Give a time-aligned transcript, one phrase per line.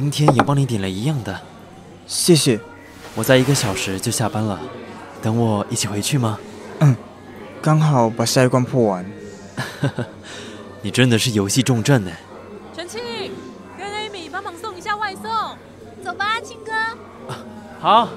[0.00, 1.42] 今天也帮你点了一样的，
[2.06, 2.58] 谢谢。
[3.14, 4.58] 我在一个小时就下班了，
[5.20, 6.38] 等我一起回去吗？
[6.78, 6.96] 嗯，
[7.60, 9.04] 刚好把下一关破完。
[10.80, 12.10] 你真的是游戏重症呢。
[12.74, 12.98] 陈庆，
[13.76, 15.24] 跟 Amy 帮忙送一下外送。
[16.02, 16.72] 走吧，庆哥。
[17.78, 18.08] 好。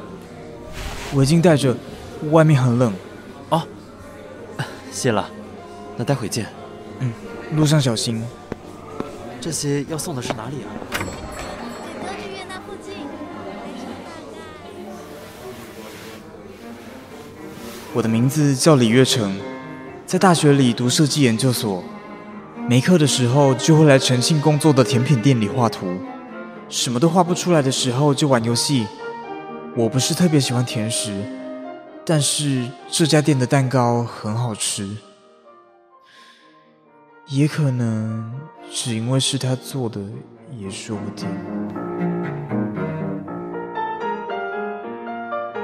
[1.15, 1.75] 围巾带着，
[2.31, 2.93] 外面很冷。
[3.49, 3.61] 哦，
[4.89, 5.29] 谢了，
[5.97, 6.47] 那待会见。
[6.99, 7.11] 嗯，
[7.51, 8.23] 路上小心。
[9.41, 10.71] 这些要送的是哪里啊？
[17.95, 19.39] 我的名字叫李月成，
[20.03, 21.83] 在大学里读设计研究所。
[22.67, 25.85] 没课的时候就会来陈庆工作的甜品店里画图，
[26.69, 28.87] 什么都画不出来的时候就玩游戏。
[29.75, 31.11] 我不是特别喜欢甜食，
[32.03, 34.89] 但是这家店的蛋糕很好吃。
[37.27, 38.33] 也可能
[38.71, 40.01] 只因为是他做的，
[40.57, 41.27] 也说不定。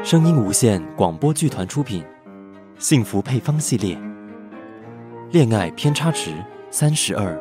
[0.04, 2.02] 声音无限广播剧团出品，
[2.80, 3.94] 《幸福配方》系列，
[5.34, 6.32] 《恋爱偏差值
[6.72, 7.36] 三十二》。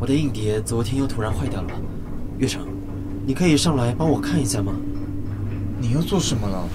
[0.00, 1.70] 我的硬碟昨天又突然坏掉了。
[2.38, 2.66] 月城，
[3.26, 4.72] 你可以上来帮我看一下吗？
[5.80, 6.68] 你又做什么了？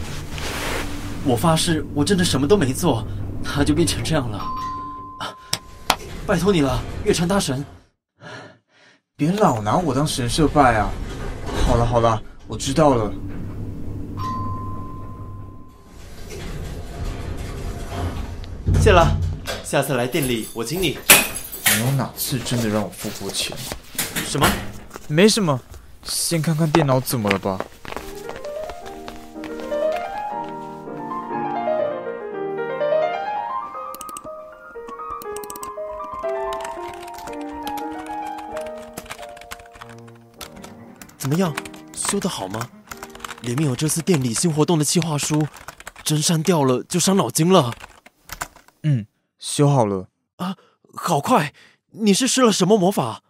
[1.25, 3.05] 我发誓，我真的什么都没做，
[3.41, 4.45] 它就变成这样了。
[6.25, 7.65] 拜托你了，月城大神！
[9.15, 10.89] 别老拿我当神社拜啊！
[11.65, 13.13] 好了好了，我知道了。
[18.81, 19.07] 谢了，
[19.63, 20.97] 下次来店里我请你。
[21.77, 23.55] 没有哪次真的让我付过钱？
[24.25, 24.47] 什么？
[25.07, 25.59] 没什么，
[26.03, 27.59] 先看看电脑怎么了吧。
[41.17, 41.55] 怎么样，
[41.95, 42.69] 修得好吗？
[43.41, 45.47] 里面有这次店里新活动的计划书，
[46.03, 47.73] 真删掉了就伤脑筋了。
[48.83, 49.05] 嗯，
[49.39, 50.07] 修好了。
[50.35, 50.55] 啊，
[50.93, 51.53] 好快！
[51.91, 53.23] 你是施了什么魔法？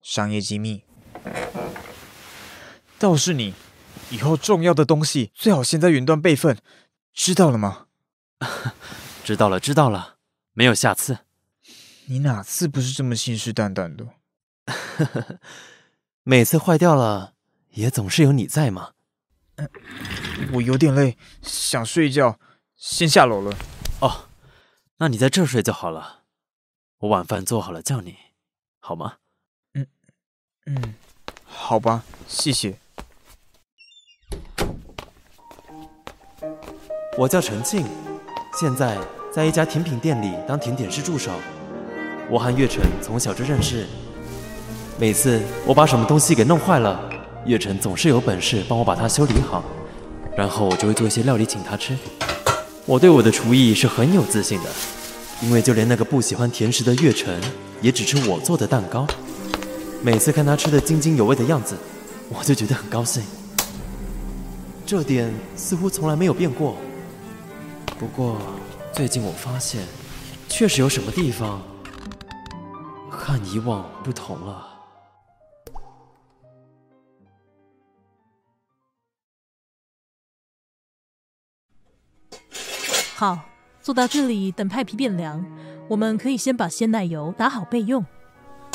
[0.00, 0.84] 商业机密。
[2.98, 3.54] 倒是你，
[4.10, 6.58] 以后重要的东西最好先在云端备份，
[7.12, 7.86] 知道了吗？
[9.22, 10.16] 知道了，知道了，
[10.52, 11.18] 没有下次。
[12.06, 14.06] 你哪次不是这么信誓旦旦的？
[16.22, 17.34] 每次坏掉了，
[17.70, 18.92] 也总是有你在嘛。
[19.56, 19.68] 嗯，
[20.54, 22.38] 我有点累，想睡觉，
[22.76, 23.56] 先下楼了。
[24.00, 24.28] 哦，
[24.98, 26.23] 那你在这睡就好了。
[27.04, 28.16] 我晚饭做好了，叫你，
[28.80, 29.16] 好吗？
[29.74, 29.86] 嗯
[30.64, 30.94] 嗯，
[31.44, 32.74] 好吧，谢谢。
[37.18, 37.84] 我叫陈庆，
[38.58, 38.98] 现在
[39.30, 41.30] 在一家甜品店里当甜点师助手。
[42.30, 43.86] 我和月晨从小就认识，
[44.98, 46.98] 每次我把什么东西给弄坏了，
[47.44, 49.62] 月晨总是有本事帮我把它修理好，
[50.34, 51.98] 然后我就会做一些料理请他吃。
[52.86, 54.70] 我对我的厨艺是很有自信的。
[55.44, 57.38] 因为就连那个不喜欢甜食的月晨，
[57.82, 59.06] 也只吃我做的蛋糕。
[60.02, 61.76] 每次看他吃的津津有味的样子，
[62.30, 63.22] 我就觉得很高兴。
[64.86, 66.76] 这点似乎从来没有变过。
[67.98, 68.40] 不过
[68.92, 69.82] 最近我发现，
[70.48, 71.62] 确实有什么地方
[73.10, 74.66] 和以往不同了。
[83.14, 83.53] 好。
[83.84, 85.44] 做到这里，等派皮变凉，
[85.88, 88.02] 我们可以先把鲜奶油打好备用。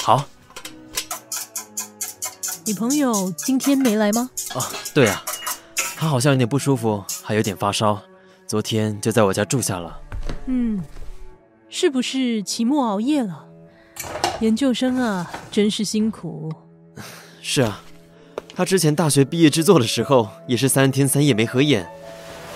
[0.03, 0.23] 好。
[2.63, 4.29] 你朋友今天没来吗？
[4.53, 4.61] 哦，
[4.94, 5.23] 对啊，
[5.97, 8.00] 他好像有点不舒服，还有点发烧，
[8.45, 10.00] 昨天就在我家住下了。
[10.45, 10.79] 嗯，
[11.69, 13.47] 是不是期末熬夜了？
[14.41, 16.53] 研究生啊，真是辛苦。
[17.41, 17.81] 是啊，
[18.53, 21.89] 他之前大学毕业制作的时候，也是三天三夜没合眼。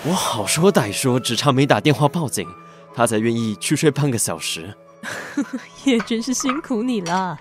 [0.05, 2.45] 我好说歹说，只差没打电话报警，
[2.93, 4.75] 他才愿意去睡半个小时。
[5.85, 7.37] 也真是辛苦你了。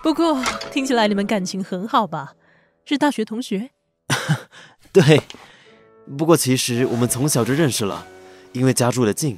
[0.00, 0.40] 不过
[0.70, 2.34] 听起来你们感情很好吧？
[2.84, 3.70] 是大学同学？
[4.92, 5.22] 对。
[6.16, 8.06] 不过其实我们从小就认识了，
[8.52, 9.36] 因为家住的近，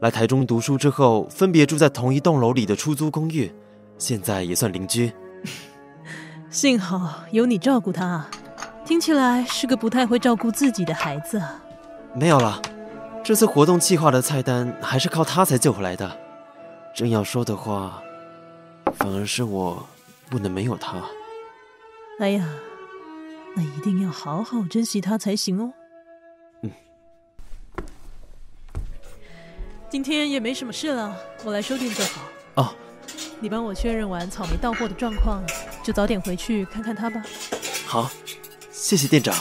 [0.00, 3.50] 来台中读书之后，分别住在同一栋楼里的出租公寓，
[3.96, 5.12] 现在也算邻居。
[6.50, 8.26] 幸好有你照顾他，
[8.84, 11.61] 听起来是个不太会照顾自己的孩子啊。
[12.14, 12.60] 没有了，
[13.24, 16.18] 这次活动计划的菜单还是靠他才救回来的。
[16.94, 18.02] 真要说的话，
[18.96, 19.86] 反而是我
[20.28, 21.02] 不能没有他。
[22.20, 22.46] 哎呀，
[23.56, 25.72] 那一定要好好珍惜他才行哦。
[26.62, 26.70] 嗯。
[29.88, 32.22] 今天也没什么事了，我来收店就好。
[32.56, 32.74] 哦。
[33.40, 35.42] 你帮我确认完草莓到货的状况，
[35.82, 37.22] 就早点回去看看他吧。
[37.86, 38.10] 好，
[38.70, 39.34] 谢谢店长。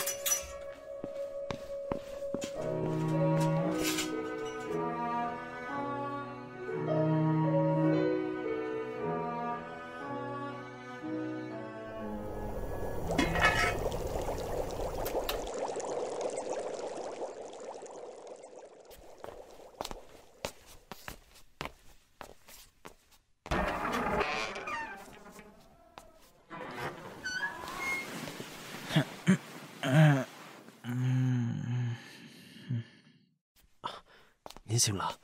[34.72, 35.20] 你醒了，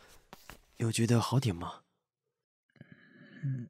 [0.75, 1.75] 有觉得好点吗？
[3.45, 3.69] 嗯，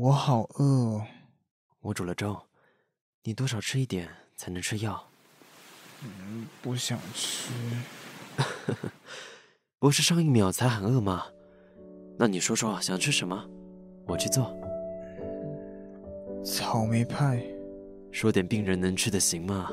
[0.00, 1.06] 我好饿哦。
[1.82, 2.36] 我煮了粥，
[3.22, 5.08] 你多少吃一点才能吃药。
[6.02, 7.52] 嗯，不想吃。
[9.78, 11.26] 不是上一秒才喊饿吗？
[12.18, 13.48] 那你说说想吃什么，
[14.08, 14.52] 我去做。
[16.44, 17.40] 草莓派。
[18.10, 19.70] 说点病人能吃的行吗？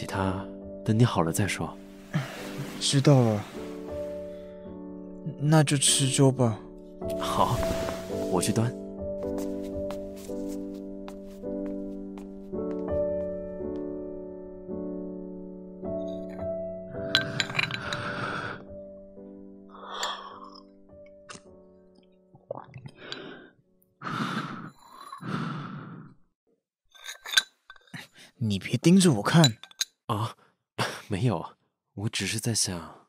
[0.00, 0.42] 其他
[0.82, 1.76] 等你好了再说。
[2.80, 3.44] 知道了，
[5.38, 6.58] 那就吃粥吧。
[7.20, 7.58] 好，
[8.30, 8.74] 我去端。
[28.38, 29.58] 你别盯着我看。
[30.10, 30.34] 啊，
[31.06, 31.54] 没有，
[31.94, 33.06] 我只是在想，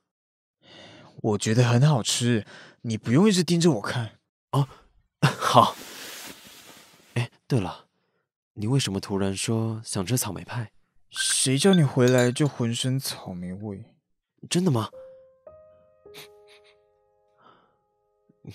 [1.24, 2.46] 我觉得很好吃，
[2.82, 4.20] 你不用一直盯着我看。
[4.52, 4.68] 啊，
[5.40, 5.76] 好。
[7.16, 7.88] 哎，对了，
[8.54, 10.72] 你为什么突然说想吃草莓派？
[11.10, 13.84] 谁叫你回来就浑身草莓味？
[14.48, 14.92] 真的吗？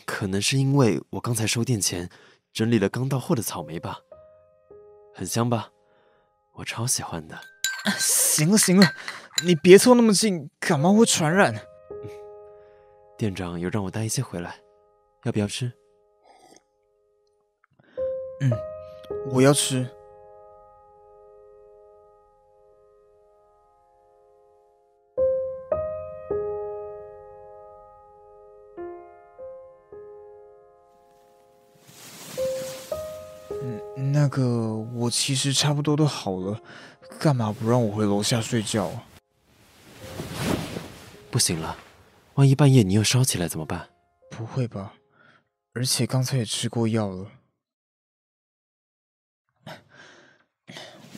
[0.05, 2.09] 可能是因为我刚才收店前
[2.53, 3.99] 整理了刚到货的草莓吧，
[5.13, 5.73] 很香吧？
[6.55, 7.56] 我超喜欢的。
[7.99, 8.87] 行了行了，
[9.45, 11.55] 你别凑那么近，感冒会传染。
[13.17, 14.57] 店长有让我带一些回来，
[15.25, 15.73] 要不要吃？
[18.41, 18.53] 嗯，
[19.33, 19.89] 我要吃。
[33.63, 36.61] 嗯，那个，我其实差不多都好了。
[37.19, 39.03] 干嘛不让我回楼下睡觉啊？
[41.31, 41.77] 不行了，
[42.35, 43.89] 万一半夜你又烧起来怎么办？
[44.31, 44.95] 不会吧？
[45.73, 47.31] 而且刚才也吃过药了。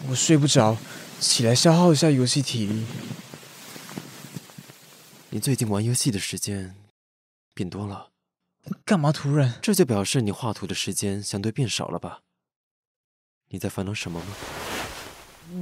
[0.09, 0.77] 我睡不着，
[1.21, 2.87] 起来消耗一下游戏体力。
[5.31, 6.75] 你最近玩游戏的时间
[7.55, 8.11] 变多了？
[8.85, 9.59] 干嘛突然？
[9.61, 12.23] 这就表示你画图的时间相对变少了吧？
[13.49, 14.27] 你在烦恼什么吗？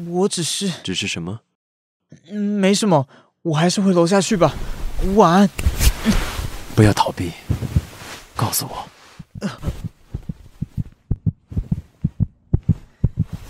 [0.08, 1.40] 我只是，只是什么？
[2.28, 3.08] 嗯，没什么，
[3.42, 4.54] 我还是回楼下去吧。
[5.14, 5.48] 晚安。
[6.74, 7.32] 不要逃避，
[8.34, 8.88] 告诉我，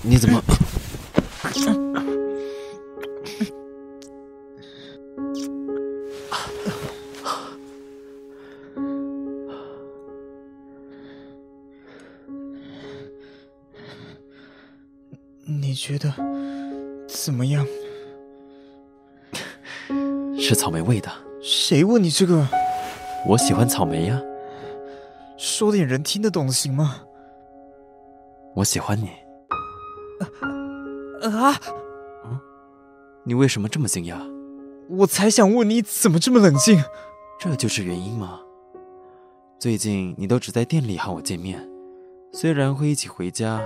[0.03, 0.43] 你怎么？
[20.77, 21.11] 莓味的。
[21.41, 22.47] 谁问你这个？
[23.27, 24.21] 我喜欢草莓呀。
[25.39, 26.97] 说点人听得懂的行吗？
[28.55, 29.09] 我喜欢你。
[31.23, 31.59] 啊？
[32.27, 32.39] 嗯？
[33.25, 34.19] 你为什么这么惊讶？
[34.91, 36.83] 我才想问你怎么这么冷静。
[37.41, 38.41] 这就是原因吗？
[39.59, 41.67] 最近你都只在店里和我见面，
[42.33, 43.63] 虽然会一起回家。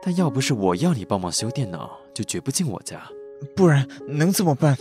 [0.00, 3.02] 但要不是我要你帮忙修电脑，就绝不进我家。
[3.56, 4.76] 不然能怎么办？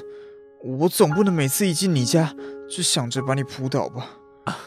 [0.65, 2.35] 我总不能每次一进你家
[2.67, 4.17] 就想着把你扑倒吧？
[4.45, 4.57] 啊！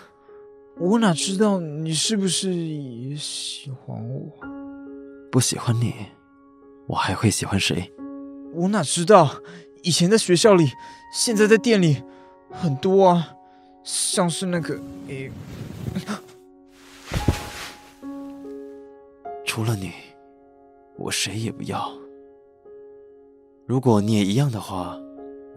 [0.78, 4.30] 我哪知道你是不是也喜欢我？
[5.32, 5.92] 不喜欢你，
[6.86, 7.92] 我还会喜欢谁？
[8.54, 9.42] 我哪知道？
[9.82, 10.70] 以前在学校里，
[11.12, 12.02] 现在在店里，
[12.50, 13.34] 很多啊，
[13.82, 14.78] 像是那个……
[15.08, 15.32] 诶，
[19.44, 19.92] 除了你。
[20.96, 21.92] 我谁也不要。
[23.66, 24.98] 如果你也一样的话，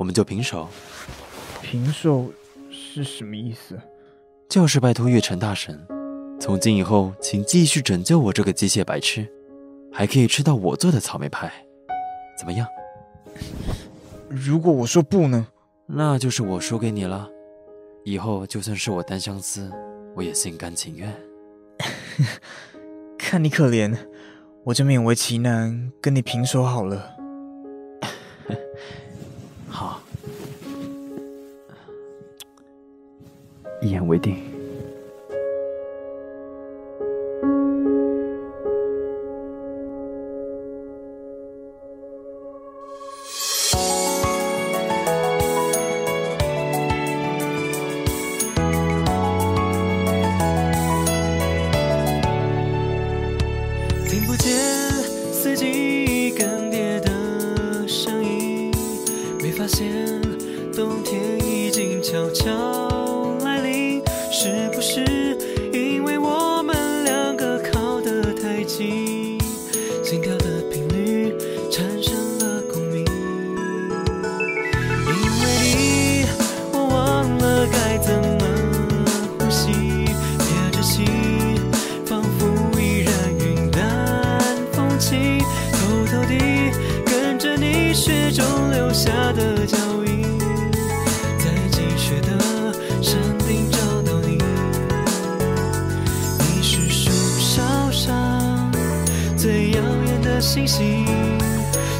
[0.02, 0.68] 我们就平手。
[1.62, 2.34] 平手
[2.72, 3.80] 是什么意思？
[4.50, 5.80] 就是拜托月城大神，
[6.40, 9.28] 从今以后，请继续拯救我这个机械白痴，
[9.94, 11.54] 还可以吃到我做的草莓派，
[12.36, 12.68] 怎么样？
[14.28, 15.46] 如果我说不呢？
[15.86, 17.30] 那就是我输给你了。
[18.04, 19.72] 以后就算是我单相思，
[20.16, 21.14] 我也心甘情愿。
[23.20, 23.96] 看你可怜，
[24.64, 27.18] 我就勉为其难跟你平手好了。
[33.82, 34.51] 一言为定。
[78.02, 78.44] 怎么
[79.40, 79.72] 呼吸，
[80.38, 81.06] 憋着气。
[82.06, 83.80] 仿佛依然云淡
[84.74, 85.40] 风轻，
[85.72, 86.72] 偷偷地
[87.06, 90.40] 跟着你雪中留下的脚印，
[91.40, 93.18] 在积雪的山
[93.48, 94.38] 顶找到你。
[96.40, 98.72] 你是树梢上
[99.38, 101.06] 最耀眼的星星，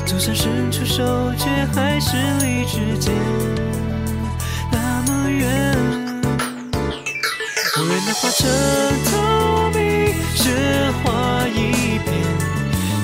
[0.06, 3.14] 就算伸出手，却还是离指尖
[5.38, 5.50] 远。
[7.78, 8.40] 无人的化成
[9.06, 9.12] 透
[9.74, 9.80] 明
[10.36, 10.44] 雪
[11.04, 12.10] 花一片，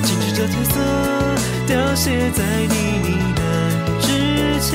[0.04, 0.74] 静止着褪色，
[1.66, 3.40] 凋谢在你呢喃
[4.00, 4.06] 之
[4.60, 4.68] 前。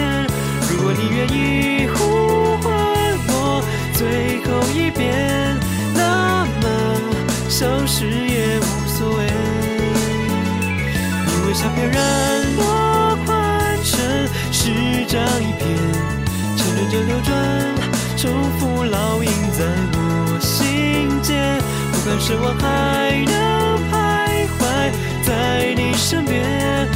[0.70, 2.66] 如果你愿意呼唤
[3.28, 4.02] 我最
[4.44, 5.02] 后一遍，
[5.94, 6.64] 那么
[7.50, 9.20] 消失也无所谓。
[11.26, 11.96] 你微笑翩然
[12.58, 13.32] 落款
[13.84, 13.92] 成
[14.52, 15.62] 诗章一篇，
[16.74, 17.32] 沉着着流转。
[18.18, 19.64] 重复烙印在
[19.94, 21.62] 我心间，
[21.92, 24.92] 不管是我还能徘徊
[25.24, 26.88] 在你身边，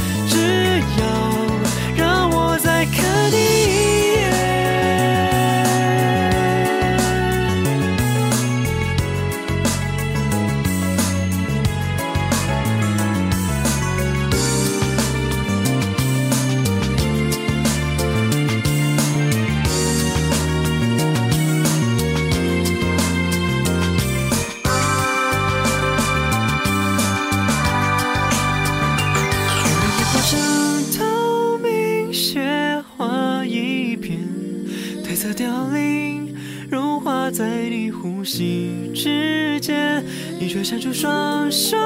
[37.30, 40.04] 在你呼吸之间。
[40.38, 41.76] 你却伸出双手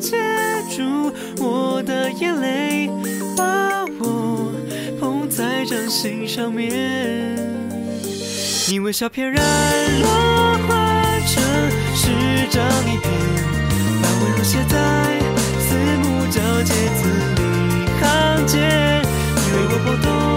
[0.00, 0.16] 接
[0.68, 2.90] 住我的眼泪，
[3.36, 4.52] 把我
[4.98, 6.70] 捧在掌心上面。
[8.68, 9.42] 你微笑翩然
[10.02, 10.08] 落
[10.68, 11.42] 花成
[11.94, 12.08] 诗
[12.50, 13.10] 章一篇，
[14.02, 14.74] 把温柔写在
[15.58, 17.42] 四目交接字里
[18.00, 19.02] 行间。
[19.34, 20.29] 你为我拨动